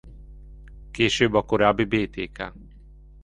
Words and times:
Később 0.91 1.33
a 1.33 1.45
korábbi 1.45 1.85
Btk. 1.85 2.53